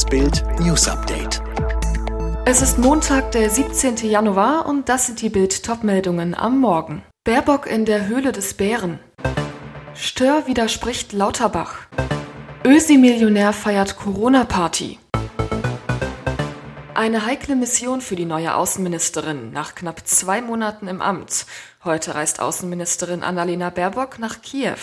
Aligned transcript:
Das 0.00 0.08
Bild 0.08 0.42
News 0.60 0.88
Update. 0.88 1.42
Es 2.46 2.62
ist 2.62 2.78
Montag, 2.78 3.32
der 3.32 3.50
17. 3.50 3.96
Januar 4.08 4.64
und 4.64 4.88
das 4.88 5.04
sind 5.04 5.20
die 5.20 5.28
Bild 5.28 5.62
Topmeldungen 5.62 6.34
am 6.34 6.58
Morgen. 6.58 7.02
Baerbock 7.24 7.66
in 7.66 7.84
der 7.84 8.06
Höhle 8.06 8.32
des 8.32 8.54
Bären. 8.54 8.98
Stör 9.92 10.46
widerspricht 10.46 11.12
Lauterbach. 11.12 11.80
Ösi-Millionär 12.64 13.52
feiert 13.52 13.98
Corona-Party. 13.98 14.98
Eine 16.94 17.26
heikle 17.26 17.54
Mission 17.54 18.00
für 18.00 18.16
die 18.16 18.24
neue 18.24 18.54
Außenministerin 18.54 19.52
nach 19.52 19.74
knapp 19.74 20.06
zwei 20.06 20.40
Monaten 20.40 20.88
im 20.88 21.02
Amt. 21.02 21.44
Heute 21.84 22.14
reist 22.14 22.40
Außenministerin 22.40 23.22
Annalena 23.22 23.68
Baerbock 23.68 24.18
nach 24.18 24.40
Kiew. 24.40 24.78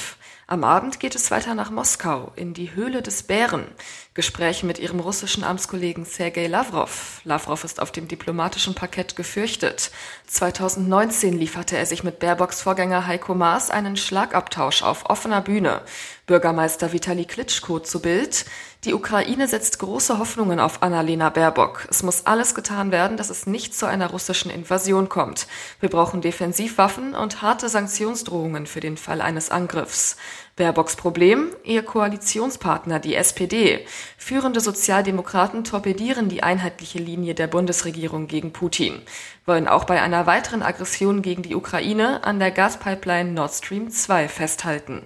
Am 0.50 0.64
Abend 0.64 1.02
geht 1.02 1.14
es 1.14 1.29
weiter 1.29 1.55
nach 1.55 1.71
Moskau, 1.71 2.32
in 2.38 2.54
die 2.54 2.73
Höhle 2.73 3.02
des 3.02 3.23
Bären. 3.23 3.66
Gespräche 4.14 4.66
mit 4.66 4.79
ihrem 4.79 5.01
russischen 5.01 5.43
Amtskollegen 5.43 6.06
Sergei 6.06 6.47
Lavrov. 6.47 7.20
Lavrov 7.25 7.65
ist 7.65 7.82
auf 7.82 7.92
dem 7.92 8.07
diplomatischen 8.07 8.73
Parkett 8.73 9.18
gefürchtet. 9.18 9.92
2019 10.28 11.37
lieferte 11.37 11.75
er 11.75 11.86
sich 11.86 12.06
mit 12.06 12.20
Baerbocks 12.20 12.61
Vorgänger 12.61 13.07
Heiko 13.07 13.36
Maas 13.36 13.70
einen 13.70 13.97
Schlagabtausch 13.97 14.83
auf 14.83 15.10
offener 15.10 15.42
Bühne. 15.42 15.82
Bürgermeister 16.28 16.93
Vitali 16.93 17.25
Klitschko 17.25 17.79
zu 17.79 18.01
Bild. 18.01 18.45
Die 18.87 18.93
Ukraine 18.93 19.50
setzt 19.50 19.79
große 19.79 20.18
Hoffnungen 20.18 20.61
auf 20.61 20.82
Annalena 20.82 21.29
Baerbock. 21.29 21.86
Es 21.89 22.04
muss 22.04 22.25
alles 22.25 22.55
getan 22.55 22.89
werden, 22.89 23.18
dass 23.18 23.29
es 23.29 23.45
nicht 23.45 23.75
zu 23.75 23.86
einer 23.86 24.09
russischen 24.09 24.50
Invasion 24.50 25.09
kommt. 25.09 25.47
Wir 25.82 25.89
brauchen 25.89 26.21
Defensivwaffen 26.21 27.14
und 27.14 27.42
harte 27.42 27.68
Sanktionsdrohungen 27.68 28.65
für 28.65 28.79
den 28.79 28.95
Fall 28.95 29.19
eines 29.19 29.50
Angriffs. 29.50 30.15
Baerbocks 30.55 30.95
Problem? 30.95 31.50
Ihr 31.65 31.83
Koalitionspartner, 31.83 33.00
die 33.00 33.16
SPD. 33.16 33.86
Führende 34.17 34.61
Sozialdemokraten 34.61 35.66
torpedieren 35.66 36.30
die 36.30 36.42
einheitliche 36.42 37.00
Linie 37.00 37.36
der 37.36 37.47
Bundesregierung 37.47 38.28
gegen 38.28 38.53
Putin, 38.53 39.02
wollen 39.45 39.67
auch 39.67 39.84
bei 39.84 40.02
einer 40.02 40.28
weiteren 40.28 40.64
Aggression 40.64 41.22
gegen 41.22 41.44
die 41.44 41.56
Ukraine 41.56 42.23
an 42.23 42.40
der 42.40 42.52
Gaspipeline 42.52 43.34
Nord 43.34 43.53
Stream 43.53 43.92
2 43.92 44.30
festhalten. 44.30 45.03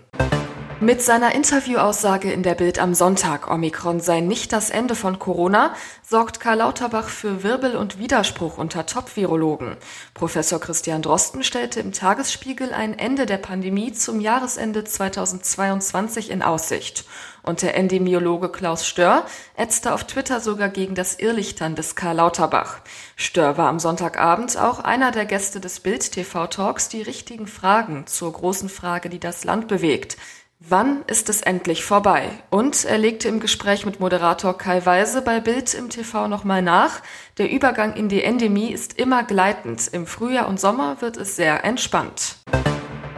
Mit 0.83 1.03
seiner 1.03 1.35
Interviewaussage 1.35 2.31
in 2.31 2.41
der 2.41 2.55
Bild 2.55 2.79
am 2.79 2.95
Sonntag, 2.95 3.51
Omikron 3.51 3.99
sei 3.99 4.19
nicht 4.19 4.51
das 4.51 4.71
Ende 4.71 4.95
von 4.95 5.19
Corona, 5.19 5.75
sorgt 6.01 6.39
Karl 6.39 6.57
Lauterbach 6.57 7.07
für 7.07 7.43
Wirbel 7.43 7.75
und 7.75 7.99
Widerspruch 7.99 8.57
unter 8.57 8.87
Top-Virologen. 8.87 9.77
Professor 10.15 10.59
Christian 10.59 11.03
Drosten 11.03 11.43
stellte 11.43 11.81
im 11.81 11.91
Tagesspiegel 11.91 12.73
ein 12.73 12.97
Ende 12.97 13.27
der 13.27 13.37
Pandemie 13.37 13.93
zum 13.93 14.19
Jahresende 14.21 14.83
2022 14.83 16.31
in 16.31 16.41
Aussicht. 16.41 17.05
Und 17.43 17.61
der 17.61 17.75
Endemiologe 17.75 18.49
Klaus 18.49 18.87
Stör 18.87 19.25
ätzte 19.55 19.93
auf 19.93 20.05
Twitter 20.05 20.39
sogar 20.39 20.69
gegen 20.69 20.95
das 20.95 21.19
Irrlichtern 21.19 21.75
des 21.75 21.95
Karl 21.95 22.15
Lauterbach. 22.15 22.79
Stör 23.15 23.55
war 23.57 23.69
am 23.69 23.79
Sonntagabend 23.79 24.57
auch 24.57 24.79
einer 24.79 25.11
der 25.11 25.25
Gäste 25.25 25.59
des 25.59 25.79
Bild 25.79 26.11
TV 26.11 26.47
Talks 26.47 26.89
die 26.89 27.01
richtigen 27.03 27.45
Fragen 27.45 28.07
zur 28.07 28.33
großen 28.33 28.69
Frage, 28.69 29.09
die 29.09 29.19
das 29.19 29.43
Land 29.43 29.67
bewegt. 29.67 30.17
Wann 30.69 31.03
ist 31.07 31.27
es 31.27 31.41
endlich 31.41 31.83
vorbei? 31.83 32.29
Und 32.51 32.85
er 32.85 32.99
legte 32.99 33.27
im 33.27 33.39
Gespräch 33.39 33.83
mit 33.83 33.99
Moderator 33.99 34.55
Kai 34.55 34.85
Weise 34.85 35.23
bei 35.23 35.39
Bild 35.39 35.73
im 35.73 35.89
TV 35.89 36.27
nochmal 36.27 36.61
nach, 36.61 37.01
der 37.39 37.49
Übergang 37.49 37.95
in 37.95 38.09
die 38.09 38.23
Endemie 38.23 38.71
ist 38.71 38.99
immer 38.99 39.23
gleitend. 39.23 39.89
Im 39.91 40.05
Frühjahr 40.05 40.47
und 40.47 40.59
Sommer 40.59 41.01
wird 41.01 41.17
es 41.17 41.35
sehr 41.35 41.65
entspannt. 41.65 42.35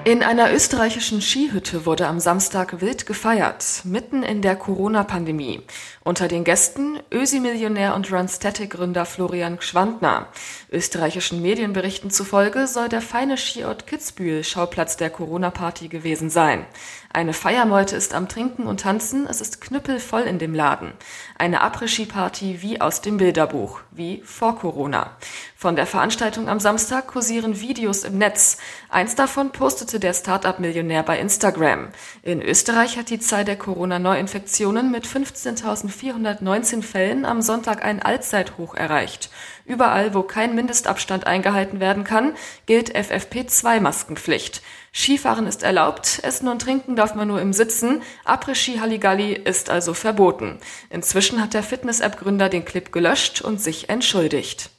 In 0.06 0.22
einer 0.22 0.54
österreichischen 0.54 1.22
Skihütte 1.22 1.86
wurde 1.86 2.08
am 2.08 2.20
Samstag 2.20 2.82
wild 2.82 3.06
gefeiert, 3.06 3.64
mitten 3.86 4.22
in 4.22 4.42
der 4.42 4.58
Corona-Pandemie. 4.58 5.62
Unter 6.04 6.28
den 6.28 6.44
Gästen 6.44 7.00
Ösi-Millionär 7.10 7.96
und 7.96 8.12
Runstatic-Gründer 8.12 9.06
Florian 9.06 9.60
Gschwandner. 9.60 10.28
Österreichischen 10.70 11.42
Medienberichten 11.42 12.12
zufolge 12.12 12.68
soll 12.68 12.90
der 12.90 13.00
feine 13.00 13.38
Skiort 13.38 13.88
Kitzbühel 13.88 14.44
Schauplatz 14.44 14.98
der 14.98 15.10
Corona-Party 15.10 15.88
gewesen 15.88 16.30
sein. 16.30 16.66
Eine 17.14 17.32
Feiermeute 17.32 17.96
ist 17.96 18.14
am 18.14 18.28
Trinken 18.28 18.66
und 18.66 18.82
Tanzen, 18.82 19.26
es 19.28 19.40
ist 19.40 19.62
knüppelvoll 19.62 20.24
in 20.24 20.40
dem 20.40 20.54
Laden. 20.54 20.92
Eine 21.38 21.62
Après-Ski-Party 21.62 22.62
wie 22.62 22.82
aus 22.82 23.00
dem 23.02 23.18
Bilderbuch, 23.18 23.80
wie 23.92 24.22
vor 24.26 24.58
Corona. 24.58 25.12
Von 25.56 25.78
der 25.78 25.86
Veranstaltung 25.86 26.50
am 26.50 26.60
Samstag 26.60 27.08
kursieren 27.08 27.62
Videos 27.62 28.04
im 28.04 28.18
Netz. 28.18 28.58
Eins 28.90 29.16
davon 29.16 29.52
postete 29.52 29.93
der 30.00 30.14
Start-up-Millionär 30.14 31.04
bei 31.04 31.20
Instagram. 31.20 31.90
In 32.22 32.42
Österreich 32.42 32.98
hat 32.98 33.10
die 33.10 33.20
Zahl 33.20 33.46
der 33.46 33.56
Corona-Neuinfektionen 33.56 34.92
mit 34.92 35.06
15.419 35.06 36.82
Fällen 36.82 37.26
am 37.26 37.42
Sonntag 37.42 37.84
ein 37.84 38.02
Allzeithoch 38.02 38.76
erreicht. 38.76 39.30
Überall, 39.66 40.14
wo 40.14 40.24
kein 40.24 40.56
Mindestabstand 40.56 41.26
eingehalten 41.26 41.80
werden 41.80 42.04
kann, 42.04 42.34
gilt 42.66 42.96
FFP2-Maskenpflicht. 42.96 44.62
Skifahren 44.94 45.48
ist 45.48 45.64
erlaubt, 45.64 46.20
Essen 46.22 46.48
und 46.48 46.62
Trinken 46.62 46.96
darf 46.96 47.16
man 47.16 47.28
nur 47.28 47.42
im 47.42 47.54
Sitzen, 47.54 48.04
Après-Ski 48.26 48.80
Halligalli 48.80 49.34
ist 49.34 49.70
also 49.70 49.94
verboten. 49.94 50.60
Inzwischen 50.90 51.42
hat 51.42 51.54
der 51.54 51.64
Fitness-App-Gründer 51.64 52.50
den 52.50 52.66
Clip 52.66 52.92
gelöscht 52.92 53.42
und 53.42 53.60
sich 53.60 53.90
entschuldigt. 53.90 54.70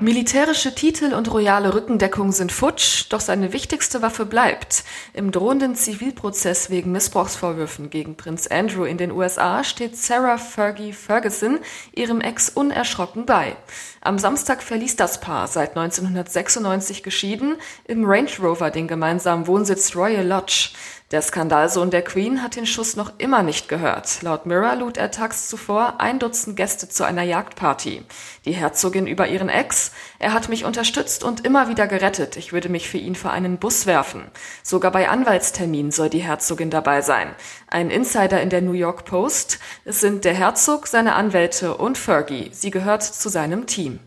Militärische 0.00 0.74
Titel 0.74 1.14
und 1.14 1.32
royale 1.32 1.72
Rückendeckung 1.72 2.32
sind 2.32 2.50
futsch, 2.50 3.06
doch 3.10 3.20
seine 3.20 3.52
wichtigste 3.52 4.02
Waffe 4.02 4.26
bleibt. 4.26 4.82
Im 5.12 5.30
drohenden 5.30 5.76
Zivilprozess 5.76 6.68
wegen 6.68 6.90
Missbrauchsvorwürfen 6.90 7.90
gegen 7.90 8.16
Prinz 8.16 8.48
Andrew 8.48 8.84
in 8.84 8.98
den 8.98 9.12
USA 9.12 9.62
steht 9.62 9.96
Sarah 9.96 10.36
Fergie 10.36 10.92
Ferguson 10.92 11.60
ihrem 11.94 12.20
Ex 12.20 12.48
unerschrocken 12.48 13.24
bei. 13.24 13.56
Am 14.00 14.18
Samstag 14.18 14.62
verließ 14.62 14.96
das 14.96 15.20
Paar, 15.20 15.46
seit 15.46 15.70
1996 15.70 17.02
geschieden, 17.02 17.56
im 17.84 18.04
Range 18.04 18.30
Rover 18.42 18.70
den 18.70 18.88
gemeinsamen 18.88 19.46
Wohnsitz 19.46 19.94
Royal 19.94 20.26
Lodge. 20.26 20.70
Der 21.10 21.20
Skandalsohn 21.20 21.90
der 21.90 22.02
Queen 22.02 22.42
hat 22.42 22.56
den 22.56 22.64
Schuss 22.64 22.96
noch 22.96 23.12
immer 23.18 23.42
nicht 23.42 23.68
gehört. 23.68 24.22
Laut 24.22 24.46
Mirror 24.46 24.76
lud 24.76 24.96
er 24.96 25.10
tags 25.10 25.48
zuvor 25.48 26.00
ein 26.00 26.18
Dutzend 26.18 26.56
Gäste 26.56 26.88
zu 26.88 27.04
einer 27.04 27.22
Jagdparty. 27.22 28.02
Die 28.46 28.52
Herzogin 28.52 29.06
über 29.06 29.28
ihren 29.28 29.50
Ex. 29.50 29.92
Er 30.18 30.32
hat 30.32 30.48
mich 30.48 30.64
unterstützt 30.64 31.22
und 31.22 31.44
immer 31.44 31.68
wieder 31.68 31.86
gerettet. 31.86 32.38
Ich 32.38 32.54
würde 32.54 32.70
mich 32.70 32.88
für 32.88 32.96
ihn 32.96 33.14
vor 33.14 33.32
einen 33.32 33.58
Bus 33.58 33.84
werfen. 33.84 34.24
Sogar 34.62 34.92
bei 34.92 35.10
Anwaltsterminen 35.10 35.92
soll 35.92 36.08
die 36.08 36.22
Herzogin 36.22 36.70
dabei 36.70 37.02
sein. 37.02 37.34
Ein 37.68 37.90
Insider 37.90 38.40
in 38.40 38.48
der 38.48 38.62
New 38.62 38.72
York 38.72 39.04
Post. 39.04 39.58
Es 39.84 40.00
sind 40.00 40.24
der 40.24 40.34
Herzog, 40.34 40.86
seine 40.86 41.16
Anwälte 41.16 41.76
und 41.76 41.98
Fergie. 41.98 42.48
Sie 42.52 42.70
gehört 42.70 43.02
zu 43.02 43.28
seinem 43.28 43.66
Team. 43.66 44.00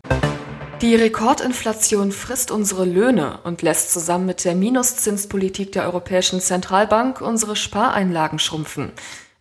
Die 0.80 0.94
Rekordinflation 0.94 2.12
frisst 2.12 2.52
unsere 2.52 2.84
Löhne 2.84 3.40
und 3.42 3.62
lässt 3.62 3.92
zusammen 3.92 4.26
mit 4.26 4.44
der 4.44 4.54
Minuszinspolitik 4.54 5.72
der 5.72 5.84
Europäischen 5.86 6.40
Zentralbank 6.40 7.20
unsere 7.20 7.56
Spareinlagen 7.56 8.38
schrumpfen. 8.38 8.92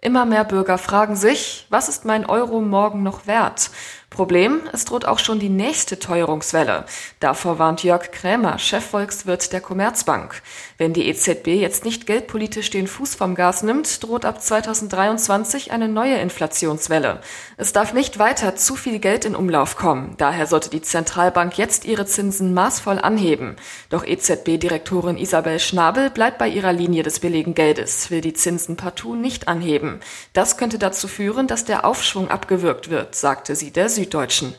Immer 0.01 0.25
mehr 0.25 0.43
Bürger 0.43 0.79
fragen 0.79 1.15
sich, 1.15 1.67
was 1.69 1.89
ist 1.89 2.05
mein 2.05 2.25
Euro 2.25 2.59
morgen 2.61 3.03
noch 3.03 3.27
wert? 3.27 3.69
Problem, 4.09 4.61
es 4.71 4.85
droht 4.85 5.03
auch 5.03 5.19
schon 5.19 5.37
die 5.37 5.49
nächste 5.49 5.99
Teuerungswelle. 5.99 6.85
Davor 7.19 7.59
warnt 7.59 7.83
Jörg 7.83 8.11
Krämer, 8.11 8.57
Chefvolkswirt 8.57 9.51
der 9.51 9.59
Commerzbank. 9.59 10.41
Wenn 10.77 10.93
die 10.93 11.09
EZB 11.09 11.47
jetzt 11.47 11.83
nicht 11.83 12.07
geldpolitisch 12.07 12.69
den 12.69 12.87
Fuß 12.87 13.15
vom 13.15 13.35
Gas 13.35 13.63
nimmt, 13.63 14.01
droht 14.01 14.23
ab 14.23 14.41
2023 14.41 15.71
eine 15.71 15.89
neue 15.89 16.15
Inflationswelle. 16.19 17.19
Es 17.57 17.73
darf 17.73 17.93
nicht 17.93 18.17
weiter 18.17 18.55
zu 18.55 18.77
viel 18.77 18.99
Geld 18.99 19.25
in 19.25 19.35
Umlauf 19.35 19.75
kommen. 19.75 20.15
Daher 20.17 20.47
sollte 20.47 20.69
die 20.69 20.81
Zentralbank 20.81 21.57
jetzt 21.57 21.83
ihre 21.83 22.05
Zinsen 22.05 22.53
maßvoll 22.53 22.99
anheben. 22.99 23.57
Doch 23.89 24.05
EZB-Direktorin 24.05 25.17
Isabel 25.17 25.59
Schnabel 25.59 26.11
bleibt 26.11 26.37
bei 26.37 26.47
ihrer 26.47 26.71
Linie 26.71 27.03
des 27.03 27.19
billigen 27.19 27.55
Geldes, 27.55 28.09
will 28.09 28.21
die 28.21 28.33
Zinsen 28.33 28.77
partout 28.77 29.15
nicht 29.15 29.49
anheben. 29.49 29.99
Das 30.31 30.57
könnte 30.57 30.79
dazu 30.79 31.09
führen, 31.09 31.47
dass 31.47 31.65
der 31.65 31.83
Aufschwung 31.83 32.29
abgewürgt 32.29 32.89
wird, 32.89 33.13
sagte 33.13 33.55
sie 33.55 33.71
der 33.71 33.89
Süddeutschen. 34.07 34.55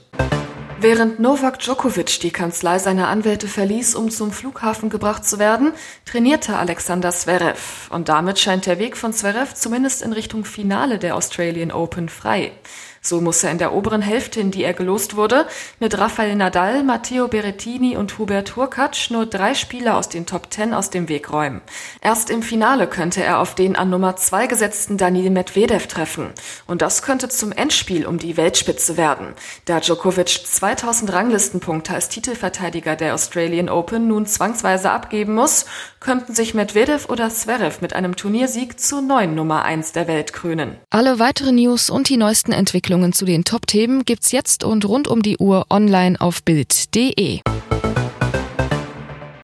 Während 0.80 1.20
Novak 1.20 1.58
Djokovic 1.58 2.20
die 2.20 2.30
Kanzlei 2.30 2.78
seiner 2.78 3.08
Anwälte 3.08 3.48
verließ, 3.48 3.94
um 3.94 4.10
zum 4.10 4.30
Flughafen 4.30 4.90
gebracht 4.90 5.26
zu 5.26 5.38
werden, 5.38 5.72
trainierte 6.04 6.56
Alexander 6.56 7.10
Zverev. 7.10 7.90
Und 7.90 8.10
damit 8.10 8.38
scheint 8.38 8.66
der 8.66 8.78
Weg 8.78 8.96
von 8.96 9.14
Zverev 9.14 9.54
zumindest 9.54 10.02
in 10.02 10.12
Richtung 10.12 10.44
Finale 10.44 10.98
der 10.98 11.16
Australian 11.16 11.72
Open 11.72 12.10
frei. 12.10 12.52
So 13.00 13.20
muss 13.20 13.44
er 13.44 13.50
in 13.50 13.58
der 13.58 13.72
oberen 13.72 14.02
Hälfte, 14.02 14.40
in 14.40 14.50
die 14.50 14.64
er 14.64 14.74
gelost 14.74 15.16
wurde, 15.16 15.46
mit 15.78 15.96
Rafael 15.96 16.34
Nadal, 16.34 16.82
Matteo 16.82 17.28
Berrettini 17.28 17.96
und 17.96 18.18
Hubert 18.18 18.56
Hurkacz 18.56 19.10
nur 19.10 19.26
drei 19.26 19.54
Spieler 19.54 19.96
aus 19.96 20.08
den 20.08 20.26
Top 20.26 20.50
Ten 20.50 20.74
aus 20.74 20.90
dem 20.90 21.08
Weg 21.08 21.32
räumen. 21.32 21.60
Erst 22.00 22.28
im 22.28 22.42
Finale 22.42 22.86
könnte 22.86 23.22
er 23.22 23.38
auf 23.38 23.54
den 23.54 23.76
an 23.76 23.90
Nummer 23.90 24.16
zwei 24.16 24.46
gesetzten 24.46 24.96
Daniel 24.96 25.30
Medvedev 25.30 25.86
treffen. 25.86 26.30
Und 26.66 26.82
das 26.82 27.02
könnte 27.02 27.28
zum 27.28 27.52
Endspiel 27.52 28.04
um 28.06 28.18
die 28.18 28.36
Weltspitze 28.36 28.96
werden, 28.96 29.28
da 29.64 29.80
Djokovic 29.80 30.28
2000 30.44 31.12
Ranglistenpunkte 31.12 31.94
als 31.94 32.08
Titelverteidiger 32.08 32.96
der 32.96 33.14
Australian 33.14 33.68
Open 33.68 34.08
nun 34.08 34.26
zwangsweise 34.26 34.90
abgeben 34.90 35.34
muss, 35.34 35.66
könnten 36.00 36.34
sich 36.34 36.54
Medvedev 36.54 37.08
oder 37.08 37.30
Zverev 37.30 37.80
mit 37.80 37.92
einem 37.92 38.16
Turniersieg 38.16 38.80
zur 38.80 39.02
neuen 39.02 39.34
Nummer 39.34 39.64
eins 39.64 39.92
der 39.92 40.08
Welt 40.08 40.32
krönen. 40.32 40.76
Alle 40.90 41.18
weiteren 41.18 41.54
News 41.54 41.90
und 41.90 42.08
die 42.08 42.16
neuesten 42.16 42.52
Entwicklungen 42.52 42.88
Entwicklungen 42.88 43.12
zu 43.12 43.26
den 43.26 43.44
Top-Themen 43.44 44.06
gibt's 44.06 44.32
jetzt 44.32 44.64
und 44.64 44.87
rund 44.87 45.08
um 45.08 45.20
die 45.20 45.37
Uhr 45.37 45.67
online 45.69 46.19
auf 46.19 46.43
Bild.de. 46.43 47.40